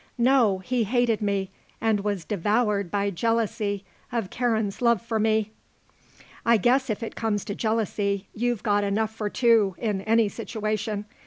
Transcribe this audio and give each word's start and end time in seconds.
No. 0.17 0.57
He 0.57 0.85
hated 0.85 1.21
me, 1.21 1.51
and 1.79 1.99
was 1.99 2.25
devoured 2.25 2.89
by 2.89 3.11
jealousy 3.11 3.85
of 4.11 4.31
Karen's 4.31 4.81
love 4.81 4.99
for 4.99 5.19
me." 5.19 5.51
"I 6.43 6.57
guess 6.57 6.89
if 6.89 7.03
it 7.03 7.15
comes 7.15 7.45
to 7.45 7.53
jealousy 7.53 8.27
you've 8.33 8.63
got 8.63 8.83
enough 8.83 9.13
for 9.13 9.29
two 9.29 9.75
in 9.77 10.01
any 10.01 10.27
situation. 10.27 11.05